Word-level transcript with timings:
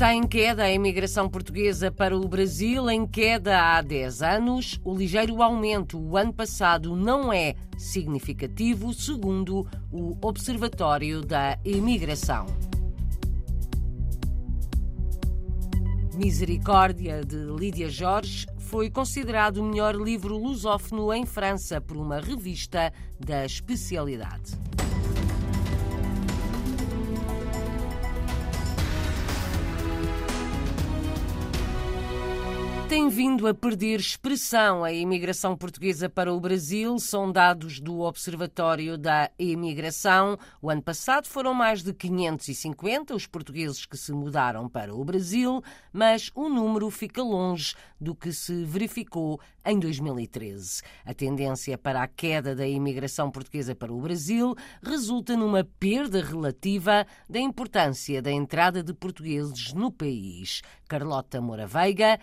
Está 0.00 0.14
em 0.14 0.26
queda 0.26 0.62
a 0.62 0.72
imigração 0.72 1.28
portuguesa 1.28 1.90
para 1.90 2.16
o 2.16 2.26
Brasil, 2.26 2.88
em 2.88 3.06
queda 3.06 3.60
há 3.60 3.82
10 3.82 4.22
anos. 4.22 4.80
O 4.82 4.96
ligeiro 4.96 5.42
aumento 5.42 6.00
o 6.00 6.16
ano 6.16 6.32
passado 6.32 6.96
não 6.96 7.30
é 7.30 7.54
significativo, 7.76 8.94
segundo 8.94 9.66
o 9.92 10.16
Observatório 10.26 11.20
da 11.20 11.58
Imigração. 11.66 12.46
Misericórdia, 16.14 17.20
de 17.22 17.36
Lídia 17.36 17.90
Jorge, 17.90 18.46
foi 18.56 18.88
considerado 18.88 19.58
o 19.58 19.64
melhor 19.64 19.94
livro 19.94 20.38
lusófono 20.38 21.12
em 21.12 21.26
França 21.26 21.78
por 21.78 21.98
uma 21.98 22.20
revista 22.20 22.90
da 23.22 23.44
especialidade. 23.44 24.58
Tem 32.90 33.08
vindo 33.08 33.46
a 33.46 33.54
perder 33.54 34.00
expressão 34.00 34.82
a 34.82 34.92
imigração 34.92 35.56
portuguesa 35.56 36.08
para 36.08 36.34
o 36.34 36.40
Brasil, 36.40 36.98
são 36.98 37.30
dados 37.30 37.78
do 37.78 38.00
Observatório 38.00 38.98
da 38.98 39.30
Imigração. 39.38 40.36
O 40.60 40.68
ano 40.68 40.82
passado 40.82 41.28
foram 41.28 41.54
mais 41.54 41.84
de 41.84 41.94
550 41.94 43.14
os 43.14 43.28
portugueses 43.28 43.86
que 43.86 43.96
se 43.96 44.10
mudaram 44.10 44.68
para 44.68 44.92
o 44.92 45.04
Brasil, 45.04 45.62
mas 45.92 46.32
o 46.34 46.48
número 46.48 46.90
fica 46.90 47.22
longe 47.22 47.76
do 48.00 48.12
que 48.12 48.32
se 48.32 48.64
verificou 48.64 49.38
em 49.64 49.78
2013. 49.78 50.82
A 51.04 51.14
tendência 51.14 51.78
para 51.78 52.02
a 52.02 52.08
queda 52.08 52.56
da 52.56 52.66
imigração 52.66 53.30
portuguesa 53.30 53.74
para 53.74 53.92
o 53.92 54.00
Brasil 54.00 54.56
resulta 54.82 55.36
numa 55.36 55.62
perda 55.62 56.24
relativa 56.24 57.06
da 57.28 57.38
importância 57.38 58.20
da 58.20 58.32
entrada 58.32 58.82
de 58.82 58.92
portugueses 58.94 59.72
no 59.74 59.92
país. 59.92 60.62
Carlota 60.88 61.40
Moura 61.40 61.68
Veiga, 61.68 62.18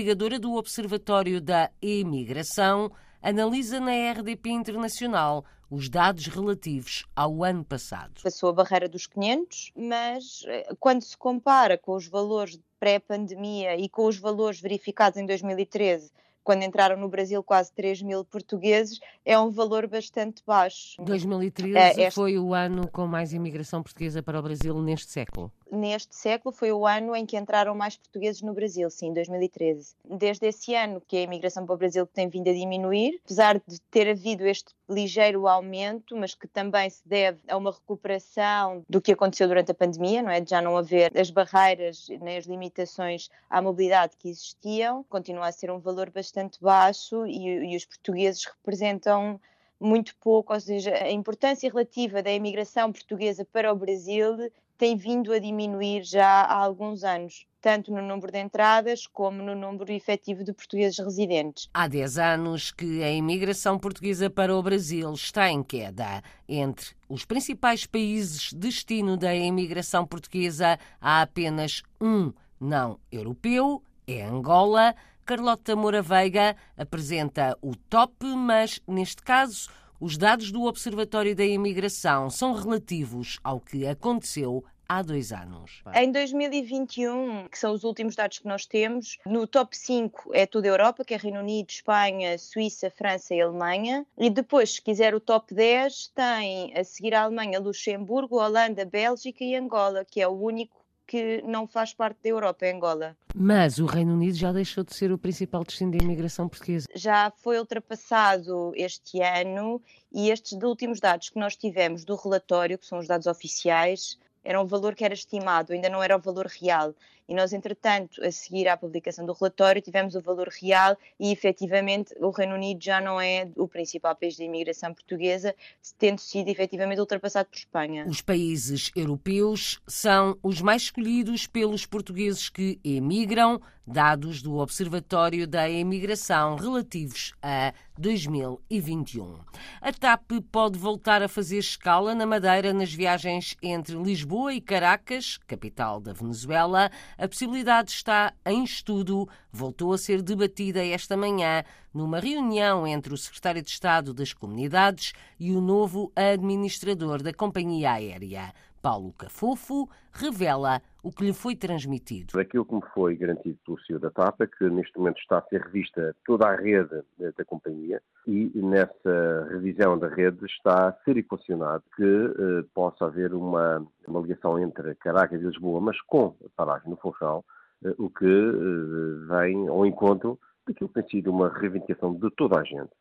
investigadora 0.00 0.38
do 0.38 0.54
Observatório 0.54 1.42
da 1.42 1.70
Imigração, 1.80 2.90
analisa 3.20 3.78
na 3.78 3.92
RDP 4.12 4.48
Internacional 4.48 5.44
os 5.70 5.90
dados 5.90 6.26
relativos 6.26 7.04
ao 7.14 7.44
ano 7.44 7.62
passado. 7.62 8.22
Passou 8.22 8.48
a 8.48 8.52
barreira 8.52 8.88
dos 8.88 9.06
500, 9.06 9.72
mas 9.76 10.42
eh, 10.46 10.74
quando 10.80 11.02
se 11.02 11.16
compara 11.16 11.76
com 11.76 11.94
os 11.94 12.08
valores 12.08 12.58
pré-pandemia 12.78 13.76
e 13.76 13.90
com 13.90 14.06
os 14.06 14.16
valores 14.16 14.58
verificados 14.58 15.18
em 15.18 15.26
2013, 15.26 16.10
quando 16.42 16.62
entraram 16.62 16.96
no 16.96 17.08
Brasil 17.08 17.42
quase 17.42 17.70
3 17.74 18.00
mil 18.00 18.24
portugueses, 18.24 18.98
é 19.22 19.38
um 19.38 19.50
valor 19.50 19.86
bastante 19.86 20.42
baixo. 20.46 21.00
2013 21.02 21.76
é, 21.76 22.06
este... 22.06 22.14
foi 22.14 22.38
o 22.38 22.54
ano 22.54 22.88
com 22.88 23.06
mais 23.06 23.34
imigração 23.34 23.82
portuguesa 23.82 24.22
para 24.22 24.40
o 24.40 24.42
Brasil 24.42 24.80
neste 24.80 25.12
século 25.12 25.52
neste 25.70 26.14
século 26.14 26.54
foi 26.54 26.72
o 26.72 26.86
ano 26.86 27.14
em 27.14 27.24
que 27.24 27.36
entraram 27.36 27.74
mais 27.74 27.96
portugueses 27.96 28.42
no 28.42 28.52
Brasil, 28.52 28.90
sim, 28.90 29.12
2013. 29.12 29.94
Desde 30.04 30.46
esse 30.46 30.74
ano 30.74 31.00
que 31.00 31.16
a 31.16 31.22
imigração 31.22 31.64
para 31.64 31.74
o 31.74 31.78
Brasil 31.78 32.06
tem 32.06 32.28
vindo 32.28 32.48
a 32.48 32.52
diminuir, 32.52 33.20
apesar 33.24 33.60
de 33.66 33.80
ter 33.82 34.08
havido 34.08 34.46
este 34.46 34.74
ligeiro 34.88 35.46
aumento, 35.46 36.16
mas 36.16 36.34
que 36.34 36.48
também 36.48 36.90
se 36.90 37.06
deve 37.06 37.40
a 37.48 37.56
uma 37.56 37.70
recuperação 37.70 38.84
do 38.88 39.00
que 39.00 39.12
aconteceu 39.12 39.46
durante 39.46 39.70
a 39.70 39.74
pandemia, 39.74 40.22
não 40.22 40.30
é? 40.30 40.40
De 40.40 40.50
já 40.50 40.60
não 40.60 40.76
haver 40.76 41.16
as 41.18 41.30
barreiras 41.30 42.08
nem 42.20 42.36
as 42.36 42.46
limitações 42.46 43.30
à 43.48 43.62
mobilidade 43.62 44.16
que 44.16 44.28
existiam, 44.28 45.04
continua 45.08 45.46
a 45.46 45.52
ser 45.52 45.70
um 45.70 45.78
valor 45.78 46.10
bastante 46.10 46.60
baixo 46.60 47.26
e, 47.26 47.72
e 47.72 47.76
os 47.76 47.84
portugueses 47.84 48.44
representam 48.44 49.40
muito 49.80 50.14
pouco, 50.16 50.52
ou 50.52 50.60
seja, 50.60 50.92
a 50.94 51.10
importância 51.10 51.70
relativa 51.70 52.22
da 52.22 52.30
imigração 52.30 52.92
portuguesa 52.92 53.46
para 53.50 53.72
o 53.72 53.76
Brasil 53.76 54.50
tem 54.80 54.96
vindo 54.96 55.30
a 55.34 55.38
diminuir 55.38 56.02
já 56.04 56.40
há 56.40 56.54
alguns 56.54 57.04
anos, 57.04 57.44
tanto 57.60 57.92
no 57.92 58.00
número 58.00 58.32
de 58.32 58.38
entradas 58.38 59.06
como 59.06 59.42
no 59.42 59.54
número 59.54 59.92
efetivo 59.92 60.42
de 60.42 60.54
portugueses 60.54 60.98
residentes. 60.98 61.68
Há 61.74 61.86
10 61.86 62.16
anos 62.16 62.70
que 62.72 63.02
a 63.02 63.10
imigração 63.10 63.78
portuguesa 63.78 64.30
para 64.30 64.56
o 64.56 64.62
Brasil 64.62 65.12
está 65.12 65.50
em 65.50 65.62
queda. 65.62 66.22
Entre 66.48 66.96
os 67.10 67.26
principais 67.26 67.84
países 67.84 68.54
destino 68.54 69.18
da 69.18 69.34
imigração 69.34 70.06
portuguesa, 70.06 70.78
há 70.98 71.20
apenas 71.20 71.82
um 72.00 72.32
não 72.58 72.98
europeu, 73.12 73.82
é 74.06 74.22
Angola. 74.22 74.94
Carlota 75.26 75.76
Moura 75.76 76.00
Veiga 76.00 76.56
apresenta 76.74 77.54
o 77.60 77.76
top, 77.76 78.24
mas 78.34 78.80
neste 78.88 79.22
caso 79.22 79.68
os 80.00 80.16
dados 80.16 80.50
do 80.50 80.64
Observatório 80.64 81.36
da 81.36 81.44
Imigração 81.44 82.30
são 82.30 82.54
relativos 82.54 83.38
ao 83.44 83.60
que 83.60 83.86
aconteceu 83.86 84.64
há 84.88 85.02
dois 85.02 85.30
anos. 85.30 85.82
Em 85.94 86.10
2021, 86.10 87.46
que 87.48 87.58
são 87.58 87.74
os 87.74 87.84
últimos 87.84 88.16
dados 88.16 88.38
que 88.38 88.48
nós 88.48 88.64
temos, 88.64 89.18
no 89.26 89.46
top 89.46 89.76
5 89.76 90.30
é 90.32 90.46
toda 90.46 90.66
a 90.66 90.70
Europa, 90.70 91.04
que 91.04 91.12
é 91.12 91.18
Reino 91.18 91.40
Unido, 91.40 91.68
Espanha, 91.68 92.38
Suíça, 92.38 92.90
França 92.90 93.34
e 93.34 93.42
Alemanha. 93.42 94.06
E 94.18 94.30
depois, 94.30 94.72
se 94.72 94.82
quiser 94.82 95.14
o 95.14 95.20
top 95.20 95.54
10, 95.54 96.08
tem 96.14 96.76
a 96.76 96.82
seguir 96.82 97.14
a 97.14 97.22
Alemanha, 97.22 97.60
Luxemburgo, 97.60 98.42
Holanda, 98.42 98.86
Bélgica 98.86 99.44
e 99.44 99.54
Angola, 99.54 100.04
que 100.04 100.20
é 100.20 100.26
o 100.26 100.32
único 100.32 100.79
que 101.10 101.42
não 101.42 101.66
faz 101.66 101.92
parte 101.92 102.18
da 102.22 102.28
Europa, 102.28 102.64
é 102.64 102.72
Angola. 102.72 103.16
Mas 103.34 103.80
o 103.80 103.84
Reino 103.84 104.12
Unido 104.12 104.36
já 104.36 104.52
deixou 104.52 104.84
de 104.84 104.94
ser 104.94 105.10
o 105.10 105.18
principal 105.18 105.64
destino 105.64 105.90
da 105.90 106.04
imigração 106.04 106.48
portuguesa. 106.48 106.86
Já 106.94 107.32
foi 107.38 107.58
ultrapassado 107.58 108.72
este 108.76 109.20
ano 109.20 109.82
e 110.12 110.30
estes 110.30 110.56
últimos 110.62 111.00
dados 111.00 111.28
que 111.28 111.36
nós 111.36 111.56
tivemos 111.56 112.04
do 112.04 112.14
relatório, 112.14 112.78
que 112.78 112.86
são 112.86 113.00
os 113.00 113.08
dados 113.08 113.26
oficiais, 113.26 114.20
era 114.44 114.62
um 114.62 114.64
valor 114.64 114.94
que 114.94 115.04
era 115.04 115.12
estimado, 115.12 115.72
ainda 115.72 115.88
não 115.88 116.00
era 116.00 116.16
o 116.16 116.20
valor 116.20 116.46
real. 116.46 116.94
E 117.30 117.34
nós, 117.34 117.52
entretanto, 117.52 118.20
a 118.24 118.32
seguir 118.32 118.66
à 118.66 118.76
publicação 118.76 119.24
do 119.24 119.32
relatório, 119.32 119.80
tivemos 119.80 120.16
o 120.16 120.20
valor 120.20 120.48
real 120.48 120.98
e, 121.18 121.30
efetivamente, 121.30 122.12
o 122.18 122.30
Reino 122.30 122.56
Unido 122.56 122.82
já 122.82 123.00
não 123.00 123.20
é 123.20 123.48
o 123.56 123.68
principal 123.68 124.16
país 124.16 124.34
de 124.34 124.42
imigração 124.42 124.92
portuguesa, 124.92 125.54
tendo 125.96 126.20
sido 126.20 126.48
efetivamente 126.48 126.98
ultrapassado 126.98 127.48
por 127.48 127.56
Espanha. 127.56 128.04
Os 128.08 128.20
países 128.20 128.90
europeus 128.96 129.80
são 129.86 130.36
os 130.42 130.60
mais 130.60 130.82
escolhidos 130.82 131.46
pelos 131.46 131.86
portugueses 131.86 132.48
que 132.48 132.80
emigram, 132.82 133.60
dados 133.86 134.40
do 134.40 134.56
Observatório 134.56 135.46
da 135.46 135.68
Imigração 135.68 136.56
relativos 136.56 137.32
a 137.42 137.72
2021. 137.98 139.38
A 139.80 139.92
TAP 139.92 140.30
pode 140.50 140.78
voltar 140.78 141.22
a 141.22 141.28
fazer 141.28 141.58
escala 141.58 142.14
na 142.14 142.24
Madeira 142.24 142.72
nas 142.72 142.92
viagens 142.92 143.56
entre 143.62 143.96
Lisboa 143.96 144.54
e 144.54 144.60
Caracas, 144.60 145.38
capital 145.46 146.00
da 146.00 146.12
Venezuela. 146.12 146.90
A 147.20 147.28
possibilidade 147.28 147.90
está 147.90 148.32
em 148.46 148.64
estudo, 148.64 149.28
voltou 149.52 149.92
a 149.92 149.98
ser 149.98 150.22
debatida 150.22 150.82
esta 150.82 151.18
manhã 151.18 151.62
numa 151.92 152.18
reunião 152.18 152.86
entre 152.86 153.12
o 153.12 153.18
secretário 153.18 153.60
de 153.60 153.68
Estado 153.68 154.14
das 154.14 154.32
Comunidades 154.32 155.12
e 155.38 155.52
o 155.52 155.60
novo 155.60 156.10
administrador 156.16 157.22
da 157.22 157.34
companhia 157.34 157.92
aérea. 157.92 158.54
Paulo 158.82 159.12
Cafofo, 159.12 159.88
revela 160.12 160.80
o 161.02 161.10
que 161.10 161.24
lhe 161.24 161.32
foi 161.32 161.56
transmitido. 161.56 162.38
Aquilo 162.38 162.64
que 162.64 162.74
me 162.74 162.82
foi 162.94 163.16
garantido 163.16 163.58
pelo 163.64 163.80
CEO 163.80 163.98
da 163.98 164.10
TAP 164.10 164.40
é 164.42 164.46
que 164.46 164.68
neste 164.68 164.98
momento 164.98 165.18
está 165.18 165.38
a 165.38 165.42
ser 165.42 165.62
revista 165.62 166.14
toda 166.26 166.46
a 166.46 166.56
rede 166.56 167.02
da 167.18 167.44
companhia 167.44 168.02
e 168.26 168.50
nessa 168.54 169.48
revisão 169.50 169.98
da 169.98 170.08
rede 170.08 170.44
está 170.46 170.88
a 170.88 170.92
ser 171.04 171.16
equacionado 171.16 171.82
que 171.96 172.04
eh, 172.04 172.64
possa 172.74 173.06
haver 173.06 173.32
uma, 173.34 173.84
uma 174.06 174.20
ligação 174.20 174.58
entre 174.58 174.94
Caracas 174.96 175.40
e 175.40 175.44
Lisboa, 175.44 175.80
mas 175.80 176.00
com 176.02 176.36
paragem 176.56 176.90
no 176.90 176.96
Funchal, 176.96 177.44
eh, 177.84 177.94
o 177.98 178.10
que 178.10 178.26
eh, 178.26 179.26
vem 179.28 179.68
ao 179.68 179.86
encontro 179.86 180.38
daquilo 180.66 180.88
que 180.88 181.00
tem 181.00 181.10
sido 181.10 181.30
uma 181.30 181.48
reivindicação 181.48 182.14
de 182.14 182.30
toda 182.32 182.60
a 182.60 182.64
gente, 182.64 182.92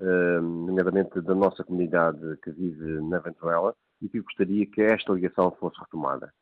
eh, 0.00 0.40
nomeadamente 0.40 1.20
da 1.20 1.34
nossa 1.34 1.64
comunidade 1.64 2.36
que 2.42 2.50
vive 2.50 3.00
na 3.02 3.18
Venezuela, 3.18 3.74
e 4.06 4.08
que 4.08 4.20
gostaria 4.20 4.66
que 4.66 4.80
esta 4.80 5.12
ligação 5.12 5.50
fosse 5.58 5.78
retomada. 5.80 6.32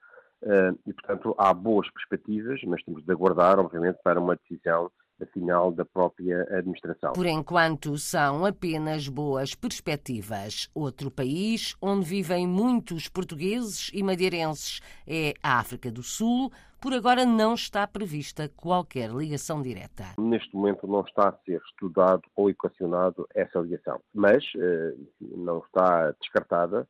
Uh, 0.43 0.79
e, 0.87 0.93
portanto, 0.93 1.35
há 1.39 1.55
boas 1.55 1.91
perspectivas, 1.91 2.61
mas 2.67 2.83
temos 2.85 3.03
de 3.03 3.11
aguardar, 3.11 3.59
obviamente, 3.59 3.99
para 4.05 4.21
uma 4.21 4.37
decisão 4.37 4.91
final 5.33 5.73
da 5.73 5.85
própria 5.85 6.43
administração. 6.51 7.13
Por 7.13 7.27
enquanto, 7.27 7.97
são 7.97 8.45
apenas 8.45 9.09
boas 9.09 9.55
perspectivas. 9.55 10.69
Outro 10.75 11.11
país 11.11 11.75
onde 11.81 12.05
vivem 12.05 12.47
muitos 12.47 13.09
portugueses 13.09 13.91
e 13.95 14.03
madeirenses 14.03 14.81
é 15.07 15.35
a 15.43 15.59
África 15.59 15.91
do 15.91 16.03
Sul. 16.03 16.51
Por 16.81 16.93
agora 16.93 17.25
não 17.25 17.55
está 17.55 17.87
prevista 17.87 18.51
qualquer 18.55 19.11
ligação 19.11 19.63
direta. 19.63 20.05
Neste 20.19 20.55
momento 20.55 20.87
não 20.87 21.01
está 21.01 21.29
a 21.29 21.37
ser 21.45 21.63
estudado 21.71 22.23
ou 22.37 22.51
equacionado 22.51 23.27
essa 23.35 23.59
ligação, 23.61 24.01
mas 24.13 24.45
uh, 24.55 25.09
não 25.21 25.59
está 25.61 26.11
descartada 26.21 26.87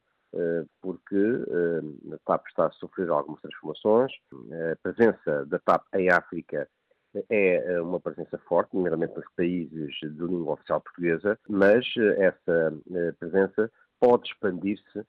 porque 0.80 1.16
eh, 1.16 2.14
a 2.14 2.18
TAP 2.26 2.46
está 2.48 2.66
a 2.66 2.72
sofrer 2.72 3.08
algumas 3.10 3.40
transformações. 3.40 4.12
A 4.72 4.76
presença 4.82 5.46
da 5.46 5.58
TAP 5.58 5.84
em 5.94 6.10
África 6.10 6.68
é 7.30 7.80
uma 7.80 8.00
presença 8.00 8.38
forte, 8.38 8.74
nomeadamente 8.74 9.14
nos 9.14 9.26
países 9.36 9.94
de 10.00 10.26
língua 10.26 10.54
oficial 10.54 10.80
portuguesa, 10.80 11.38
mas 11.48 11.86
essa 12.18 12.74
presença 13.20 13.70
pode 14.00 14.26
expandir-se 14.26 15.06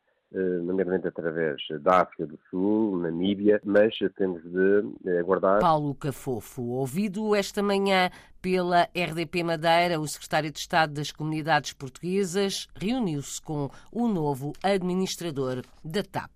nomeadamente 0.64 1.08
através 1.08 1.62
da 1.82 2.02
África 2.02 2.28
do 2.28 2.38
Sul, 2.50 2.98
Namíbia, 3.00 3.60
mas 3.64 3.98
temos 4.16 4.44
de 4.44 5.18
aguardar. 5.18 5.62
Paulo 5.62 5.96
Cafofo, 5.96 6.62
ouvido 6.62 7.36
esta 7.36 7.64
manhã 7.64 8.10
pela 8.46 8.88
RDP 8.94 9.44
Madeira, 9.44 10.00
o 10.00 10.08
secretário 10.08 10.52
de 10.52 10.60
Estado 10.60 10.94
das 10.94 11.12
Comunidades 11.12 11.74
Portuguesas 11.74 12.68
reuniu-se 12.76 13.42
com 13.42 13.72
o 13.92 14.08
novo 14.08 14.54
administrador 14.62 15.64
da 15.84 16.04
TAP. 16.04 16.30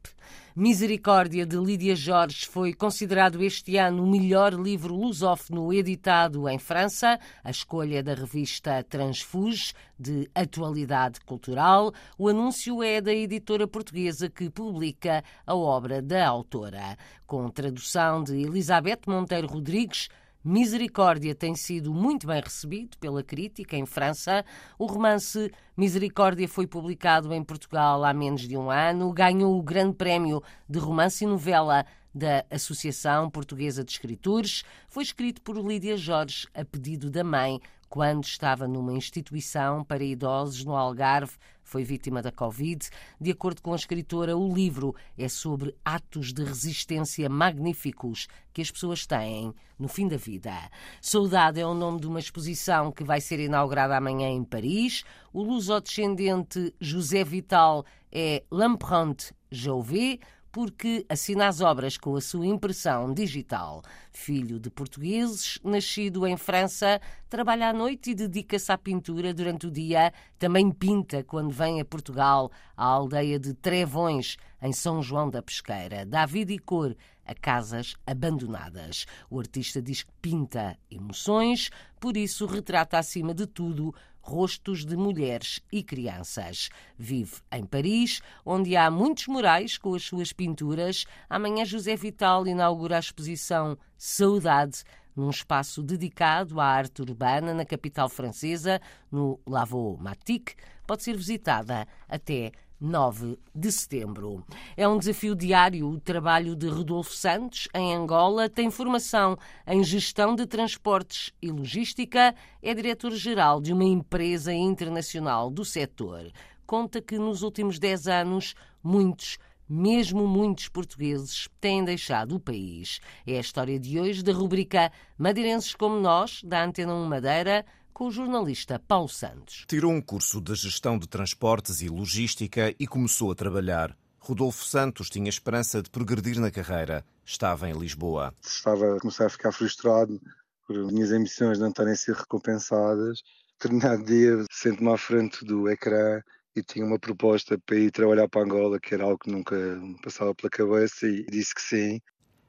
Misericórdia 0.55 1.45
de 1.45 1.55
Lídia 1.55 1.95
Jorge 1.95 2.47
foi 2.47 2.73
considerado 2.73 3.43
este 3.43 3.77
ano 3.77 4.03
o 4.03 4.09
melhor 4.09 4.53
livro 4.53 4.95
lusófono 4.95 5.71
editado 5.71 6.49
em 6.49 6.57
França, 6.57 7.19
a 7.43 7.51
escolha 7.51 8.01
da 8.01 8.15
revista 8.15 8.83
Transfuge, 8.89 9.73
de 9.99 10.27
atualidade 10.33 11.19
cultural. 11.21 11.93
O 12.17 12.27
anúncio 12.27 12.81
é 12.81 12.99
da 12.99 13.13
editora 13.13 13.67
portuguesa 13.67 14.27
que 14.31 14.49
publica 14.49 15.23
a 15.45 15.53
obra 15.53 16.01
da 16.01 16.27
autora. 16.27 16.97
Com 17.27 17.47
tradução 17.49 18.23
de 18.23 18.33
Elizabeth 18.33 19.01
Monteiro 19.05 19.47
Rodrigues, 19.47 20.09
Misericórdia 20.43 21.35
tem 21.35 21.53
sido 21.53 21.93
muito 21.93 22.25
bem 22.25 22.39
recebido 22.41 22.97
pela 22.97 23.21
crítica 23.21 23.75
em 23.75 23.85
França. 23.85 24.45
O 24.77 24.85
romance 24.85 25.51
Misericórdia 25.75 26.47
foi 26.47 26.65
publicado 26.65 27.33
em 27.33 27.43
Portugal 27.43 28.05
há 28.05 28.13
menos 28.13 28.47
de 28.47 28.55
um 28.55 28.71
ano, 28.71 29.11
ganhou 29.11 29.59
o 29.59 29.61
Grande 29.61 29.97
Prémio 29.97 30.41
de 30.67 30.79
Romance 30.79 31.25
e 31.25 31.27
Novela 31.27 31.85
da 32.15 32.45
Associação 32.49 33.29
Portuguesa 33.29 33.83
de 33.83 33.91
Escritores. 33.91 34.63
Foi 34.87 35.03
escrito 35.03 35.41
por 35.41 35.57
Lídia 35.57 35.97
Jorge 35.97 36.47
a 36.53 36.63
pedido 36.63 37.09
da 37.09 37.23
mãe, 37.23 37.59
quando 37.89 38.23
estava 38.23 38.65
numa 38.65 38.93
instituição 38.93 39.83
para 39.83 40.03
idosos 40.03 40.63
no 40.63 40.75
Algarve, 40.75 41.33
foi 41.69 41.83
vítima 41.83 42.21
da 42.21 42.31
Covid. 42.31 42.89
De 43.21 43.31
acordo 43.31 43.61
com 43.61 43.73
a 43.73 43.75
escritora, 43.75 44.35
o 44.35 44.53
livro 44.53 44.95
é 45.17 45.27
sobre 45.27 45.75
atos 45.85 46.33
de 46.33 46.43
resistência 46.43 47.29
magníficos 47.29 48.27
que 48.51 48.61
as 48.61 48.71
pessoas 48.71 49.05
têm 49.05 49.53
no 49.77 49.87
fim 49.87 50.07
da 50.07 50.17
vida. 50.17 50.51
Saudade 50.99 51.59
é 51.59 51.65
o 51.65 51.73
nome 51.73 52.01
de 52.01 52.07
uma 52.07 52.19
exposição 52.19 52.91
que 52.91 53.03
vai 53.03 53.21
ser 53.21 53.39
inaugurada 53.39 53.95
amanhã 53.95 54.27
em 54.27 54.43
Paris. 54.43 55.03
O 55.31 55.43
lusodescendente 55.43 56.73
José 56.81 57.23
Vital 57.23 57.85
é 58.11 58.43
L'Empreinte 58.51 59.31
Jouvet 59.51 60.19
porque 60.51 61.05
assina 61.07 61.47
as 61.47 61.61
obras 61.61 61.97
com 61.97 62.15
a 62.15 62.21
sua 62.21 62.45
impressão 62.45 63.13
digital. 63.13 63.81
Filho 64.11 64.59
de 64.59 64.69
portugueses, 64.69 65.59
nascido 65.63 66.25
em 66.25 66.35
França, 66.35 66.99
trabalha 67.29 67.69
à 67.69 67.73
noite 67.73 68.11
e 68.11 68.15
dedica-se 68.15 68.71
à 68.71 68.77
pintura 68.77 69.33
durante 69.33 69.67
o 69.67 69.71
dia. 69.71 70.11
Também 70.37 70.71
pinta 70.71 71.23
quando 71.23 71.51
vem 71.51 71.79
a 71.79 71.85
Portugal, 71.85 72.51
à 72.75 72.85
aldeia 72.85 73.39
de 73.39 73.53
Trevões, 73.53 74.37
em 74.61 74.73
São 74.73 75.01
João 75.01 75.29
da 75.29 75.41
Pesqueira. 75.41 76.05
Dá 76.05 76.25
vida 76.25 76.51
e 76.51 76.59
cor 76.59 76.95
a 77.29 77.35
casas 77.35 77.95
abandonadas. 78.07 79.05
O 79.29 79.39
artista 79.39 79.79
diz 79.79 80.01
que 80.01 80.11
pinta 80.19 80.75
emoções, 80.89 81.69
por 81.99 82.17
isso 82.17 82.47
retrata 82.47 82.97
acima 82.97 83.35
de 83.35 83.45
tudo 83.45 83.93
rostos 84.21 84.85
de 84.85 84.95
mulheres 84.95 85.59
e 85.71 85.83
crianças. 85.83 86.69
Vive 86.97 87.37
em 87.51 87.65
Paris, 87.65 88.21
onde 88.45 88.75
há 88.75 88.89
muitos 88.91 89.27
murais 89.27 89.77
com 89.77 89.95
as 89.95 90.03
suas 90.03 90.33
pinturas. 90.33 91.05
Amanhã 91.29 91.65
José 91.65 91.95
Vital 91.95 92.47
inaugura 92.47 92.97
a 92.97 92.99
exposição 92.99 93.77
Saudade, 93.97 94.83
num 95.15 95.29
espaço 95.29 95.83
dedicado 95.83 96.59
à 96.59 96.65
arte 96.65 97.01
urbana 97.01 97.53
na 97.53 97.65
capital 97.65 98.07
francesa, 98.07 98.79
no 99.11 99.39
Lavaux 99.45 100.01
Matic. 100.01 100.55
Pode 100.87 101.03
ser 101.03 101.17
visitada 101.17 101.87
até 102.07 102.51
9 102.79 103.37
de 103.53 103.71
setembro. 103.71 104.43
É 104.77 104.87
um 104.87 104.97
desafio 104.97 105.35
diário 105.35 105.87
o 105.87 105.99
trabalho 105.99 106.55
de 106.55 106.67
Rodolfo 106.67 107.11
Santos 107.11 107.67
em 107.73 107.93
Angola. 107.93 108.49
Tem 108.49 108.71
formação 108.71 109.37
em 109.67 109.83
gestão 109.83 110.35
de 110.35 110.45
transportes 110.45 111.33
e 111.41 111.51
logística. 111.51 112.33
É 112.61 112.73
diretor-geral 112.73 113.59
de 113.59 113.73
uma 113.73 113.83
empresa 113.83 114.53
internacional 114.53 115.49
do 115.49 115.65
setor. 115.65 116.31
Conta 116.65 117.01
que 117.01 117.17
nos 117.17 117.41
últimos 117.41 117.79
10 117.79 118.07
anos, 118.07 118.55
muitos 118.83 119.37
mesmo 119.69 120.27
muitos 120.27 120.67
portugueses 120.67 121.47
têm 121.61 121.83
deixado 121.85 122.35
o 122.35 122.39
país. 122.39 122.99
É 123.27 123.37
a 123.37 123.39
história 123.39 123.79
de 123.79 123.99
hoje 123.99 124.23
da 124.23 124.33
rubrica 124.33 124.91
Madeirenses 125.15 125.75
como 125.75 125.99
Nós, 125.99 126.41
da 126.43 126.63
Antena 126.63 126.95
1 126.95 127.05
Madeira, 127.05 127.63
com 127.99 128.07
o 128.07 128.11
jornalista 128.11 128.79
Paulo 128.79 129.09
Santos. 129.09 129.65
Tirou 129.67 129.91
um 129.91 130.01
curso 130.01 130.39
de 130.39 130.55
gestão 130.55 130.97
de 130.97 131.05
transportes 131.05 131.81
e 131.81 131.89
logística 131.89 132.73
e 132.79 132.87
começou 132.87 133.29
a 133.29 133.35
trabalhar. 133.35 133.93
Rodolfo 134.19 134.63
Santos 134.63 135.09
tinha 135.09 135.27
esperança 135.27 135.81
de 135.81 135.89
progredir 135.89 136.39
na 136.39 136.49
carreira. 136.49 137.03
Estava 137.25 137.69
em 137.69 137.77
Lisboa. 137.77 138.33
Estava 138.41 138.95
a 138.95 138.99
começar 139.01 139.25
a 139.25 139.29
ficar 139.29 139.51
frustrado 139.51 140.17
por 140.65 140.77
minhas 140.89 141.11
emissões 141.11 141.59
não 141.59 141.67
estarem 141.67 141.91
a 141.91 141.95
ser 141.97 142.15
recompensadas. 142.15 143.21
Determinado 143.59 144.05
dia, 144.05 144.45
sento-me 144.49 144.93
à 144.93 144.97
frente 144.97 145.43
do 145.43 145.69
ecrã 145.69 146.21
e 146.55 146.63
tinha 146.63 146.85
uma 146.85 146.97
proposta 146.97 147.59
para 147.65 147.75
ir 147.75 147.91
trabalhar 147.91 148.29
para 148.29 148.43
Angola, 148.43 148.79
que 148.79 148.93
era 148.93 149.03
algo 149.03 149.19
que 149.19 149.29
nunca 149.29 149.57
me 149.57 149.99
passava 150.01 150.33
pela 150.33 150.49
cabeça, 150.49 151.05
e 151.05 151.25
disse 151.25 151.53
que 151.53 151.61
sim. 151.61 151.99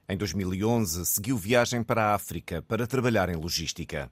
Em 0.08 0.16
2011, 0.16 1.06
seguiu 1.06 1.36
viagem 1.36 1.82
para 1.82 2.04
a 2.04 2.14
África 2.14 2.62
para 2.62 2.86
trabalhar 2.86 3.28
em 3.28 3.36
logística. 3.36 4.08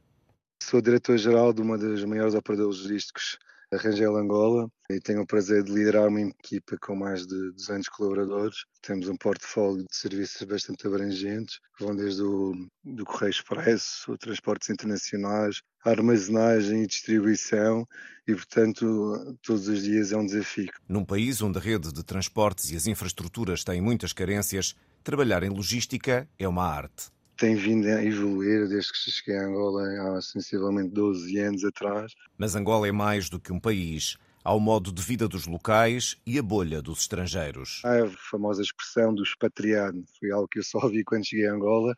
Sou 0.60 0.82
diretor-geral 0.82 1.52
de 1.52 1.62
uma 1.62 1.78
das 1.78 2.04
maiores 2.04 2.34
operadoras 2.34 2.80
logísticos 2.80 3.38
da 3.70 3.78
Rangel 3.78 4.16
Angola 4.16 4.70
e 4.90 4.98
tenho 5.00 5.22
o 5.22 5.26
prazer 5.26 5.62
de 5.62 5.72
liderar 5.72 6.08
uma 6.08 6.20
equipa 6.20 6.76
com 6.80 6.96
mais 6.96 7.26
de 7.26 7.52
200 7.52 7.88
colaboradores. 7.88 8.64
Temos 8.82 9.08
um 9.08 9.16
portfólio 9.16 9.84
de 9.84 9.96
serviços 9.96 10.42
bastante 10.46 10.86
abrangentes, 10.86 11.58
que 11.76 11.84
vão 11.84 11.94
desde 11.94 12.22
o 12.22 12.54
do 12.84 13.04
Correio 13.04 13.30
Expresso, 13.30 14.16
transportes 14.18 14.70
internacionais, 14.70 15.62
armazenagem 15.84 16.82
e 16.82 16.86
distribuição 16.86 17.86
e, 18.26 18.34
portanto, 18.34 19.38
todos 19.42 19.68
os 19.68 19.82
dias 19.82 20.12
é 20.12 20.16
um 20.16 20.26
desafio. 20.26 20.68
Num 20.88 21.04
país 21.04 21.40
onde 21.40 21.58
a 21.58 21.62
rede 21.62 21.92
de 21.92 22.02
transportes 22.02 22.70
e 22.70 22.76
as 22.76 22.86
infraestruturas 22.86 23.64
têm 23.64 23.80
muitas 23.80 24.12
carências, 24.12 24.74
trabalhar 25.04 25.42
em 25.42 25.50
logística 25.50 26.28
é 26.38 26.48
uma 26.48 26.66
arte 26.66 27.10
tem 27.38 27.54
vindo 27.54 27.86
a 27.86 28.04
evoluir 28.04 28.68
desde 28.68 28.92
que 28.92 29.10
cheguei 29.10 29.38
a 29.38 29.46
Angola 29.46 30.16
há 30.16 30.20
sensivelmente 30.20 30.90
12 30.90 31.38
anos 31.38 31.64
atrás. 31.64 32.12
Mas 32.36 32.56
Angola 32.56 32.88
é 32.88 32.92
mais 32.92 33.30
do 33.30 33.40
que 33.40 33.52
um 33.52 33.60
país. 33.60 34.18
Há 34.44 34.52
o 34.52 34.60
modo 34.60 34.92
de 34.92 35.00
vida 35.02 35.28
dos 35.28 35.46
locais 35.46 36.16
e 36.26 36.38
a 36.38 36.42
bolha 36.42 36.82
dos 36.82 37.00
estrangeiros. 37.00 37.80
A 37.84 38.08
famosa 38.30 38.60
expressão 38.60 39.14
do 39.14 39.22
expatriado. 39.22 40.04
Foi 40.18 40.30
algo 40.32 40.48
que 40.48 40.58
eu 40.58 40.64
só 40.64 40.88
vi 40.88 41.04
quando 41.04 41.26
cheguei 41.26 41.46
a 41.46 41.52
Angola 41.52 41.94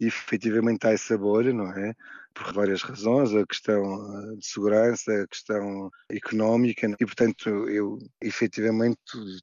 e 0.00 0.06
efetivamente 0.06 0.86
há 0.86 0.90
essa 0.90 1.18
bolha, 1.18 1.52
não 1.52 1.70
é? 1.70 1.92
Por 2.32 2.52
várias 2.54 2.82
razões, 2.82 3.34
a 3.34 3.44
questão 3.44 3.82
eh, 3.82 4.36
de 4.36 4.46
segurança, 4.46 5.12
a 5.12 5.26
questão 5.26 5.90
económica 6.08 6.86
e, 6.98 7.04
portanto, 7.04 7.48
eu 7.68 7.98
efetivamente 8.22 8.98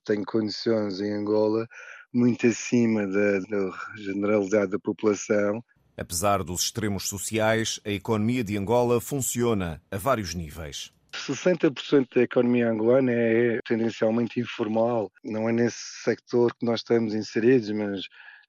tenho 0.06 0.24
condições 0.25 1.02
em 1.02 1.12
Angola 1.12 1.68
muito 2.15 2.48
acima 2.48 3.05
da, 3.05 3.39
da 3.39 3.72
generalidade 3.98 4.72
da 4.72 4.79
população. 4.79 5.63
Apesar 5.98 6.43
dos 6.43 6.63
extremos 6.63 7.07
sociais, 7.07 7.79
a 7.86 7.89
economia 7.89 8.43
de 8.43 8.57
Angola 8.57 9.00
funciona 9.01 9.81
a 9.91 9.98
vários 9.98 10.34
níveis. 10.34 10.91
60% 11.13 12.07
da 12.15 12.22
economia 12.22 12.69
angolana 12.69 13.12
é 13.12 13.60
tendencialmente 13.65 14.39
informal. 14.39 15.12
Não 15.24 15.48
é 15.50 15.51
nesse 15.51 16.03
sector 16.03 16.53
que 16.53 16.65
nós 16.65 16.81
estamos 16.81 17.13
inseridos, 17.13 17.69
mas 17.72 18.01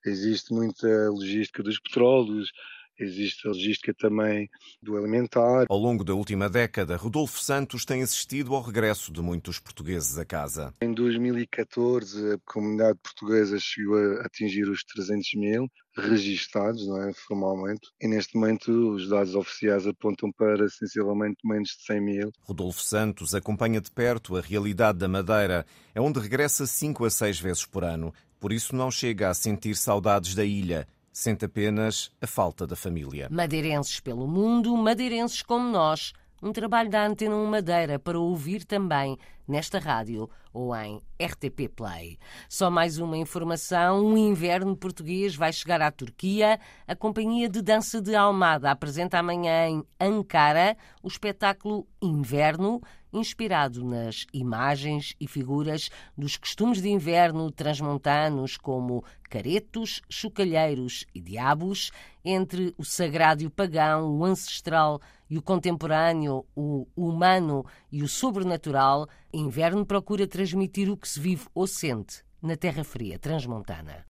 existe 0.05 0.53
muita 0.53 0.87
logística 1.11 1.63
dos 1.63 1.79
petróleos, 1.81 2.51
existe 2.99 3.47
a 3.47 3.51
logística 3.51 3.95
também 3.95 4.49
do 4.83 4.97
alimentar. 4.97 5.67
Ao 5.69 5.79
longo 5.79 6.05
da 6.05 6.15
última 6.15 6.49
década, 6.49 6.97
Rodolfo 6.97 7.41
Santos 7.41 7.85
tem 7.85 8.03
assistido 8.03 8.55
ao 8.55 8.63
regresso 8.63 9.13
de 9.13 9.21
muitos 9.21 9.59
portugueses 9.59 10.19
a 10.19 10.25
casa. 10.25 10.75
Em 10.81 10.93
2014, 10.93 12.35
a 12.35 12.39
comunidade 12.45 12.99
portuguesa 13.03 13.59
chegou 13.59 13.97
a 13.97 14.27
atingir 14.27 14.69
os 14.69 14.83
300 14.85 15.35
mil 15.35 15.69
registados, 15.99 16.87
não 16.87 17.03
é, 17.03 17.13
formalmente, 17.15 17.89
e 18.01 18.07
neste 18.07 18.37
momento 18.37 18.71
os 18.95 19.09
dados 19.09 19.35
oficiais 19.35 19.87
apontam 19.87 20.31
para 20.31 20.69
sensivelmente 20.69 21.37
menos 21.43 21.71
de 21.71 21.85
100 21.85 22.01
mil. 22.01 22.33
Rodolfo 22.41 22.83
Santos 22.83 23.35
acompanha 23.35 23.81
de 23.81 23.91
perto 23.91 24.37
a 24.37 24.41
realidade 24.41 24.99
da 24.99 25.09
Madeira, 25.09 25.65
é 25.95 26.01
onde 26.01 26.21
regressa 26.21 26.67
5 26.67 27.05
a 27.05 27.11
6 27.11 27.41
vezes 27.41 27.65
por 27.65 27.83
ano, 27.83 28.13
por 28.39 28.53
isso 28.53 28.77
não 28.77 28.91
chega 28.91 29.31
a 29.31 29.35
sentir 29.35 29.75
saudades 29.75 30.35
da 30.35 30.45
ilha 30.45 30.87
sente 31.17 31.47
apenas 31.47 32.13
a 32.21 32.27
falta 32.27 32.67
da 32.67 32.77
família. 32.77 33.27
Madeirenses 33.31 33.99
pelo 34.01 34.29
mundo, 34.29 34.77
madeirenses 34.77 35.41
como 35.41 35.67
nós, 35.67 36.13
um 36.43 36.53
trabalho 36.53 36.91
da 36.91 37.07
Antena 37.07 37.35
1 37.35 37.47
Madeira 37.47 37.99
para 37.99 38.19
ouvir 38.19 38.65
também 38.65 39.17
nesta 39.47 39.79
rádio 39.79 40.29
ou 40.53 40.75
em 40.75 41.01
RTP 41.21 41.69
Play. 41.75 42.19
Só 42.49 42.71
mais 42.71 42.99
uma 42.99 43.17
informação: 43.17 44.05
o 44.05 44.19
inverno 44.19 44.77
português 44.77 45.35
vai 45.35 45.53
chegar 45.53 45.81
à 45.81 45.91
Turquia. 45.91 46.59
A 46.87 46.95
Companhia 46.95 47.49
de 47.49 47.63
Dança 47.63 48.01
de 48.01 48.15
Almada 48.15 48.71
apresenta 48.71 49.19
amanhã 49.19 49.69
em 49.69 49.85
Ankara 50.01 50.77
o 51.03 51.09
espetáculo 51.09 51.87
Inverno, 52.03 52.81
inspirado 53.13 53.85
nas 53.85 54.27
imagens 54.33 55.15
e 55.21 55.27
figuras 55.27 55.91
dos 56.17 56.37
costumes 56.37 56.83
de 56.83 56.89
inverno 56.89 57.51
transmontanos, 57.51 58.57
como 58.57 59.05
caretos, 59.31 60.03
chocalheiros 60.09 61.07
e 61.15 61.21
diabos, 61.21 61.91
entre 62.25 62.75
o 62.77 62.85
sagrado 62.85 63.43
e 63.43 63.47
o 63.47 63.51
pagão, 63.51 64.19
o 64.19 64.25
ancestral 64.25 65.01
e 65.29 65.37
o 65.39 65.43
contemporâneo, 65.43 66.45
o 66.55 66.87
humano 66.97 67.65
e 67.91 68.03
o 68.03 68.09
sobrenatural, 68.09 69.09
Inverno 69.33 69.85
procura 69.85 70.27
transmitir 70.27 70.91
o 70.91 70.97
que 70.97 71.09
se 71.09 71.21
vive 71.21 71.47
ou 71.55 71.67
sente 71.67 72.23
na 72.41 72.57
Terra 72.57 72.85
Fria 72.85 73.19
Transmontana. 73.19 74.07